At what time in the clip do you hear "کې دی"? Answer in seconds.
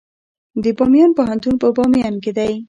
2.23-2.53